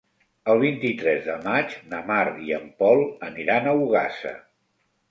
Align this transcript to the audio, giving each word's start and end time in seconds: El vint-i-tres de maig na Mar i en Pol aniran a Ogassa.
El 0.53 0.61
vint-i-tres 0.63 1.21
de 1.27 1.35
maig 1.43 1.75
na 1.93 2.01
Mar 2.09 2.25
i 2.49 2.59
en 2.59 2.67
Pol 2.83 3.07
aniran 3.31 3.71
a 3.71 3.77
Ogassa. 3.87 4.35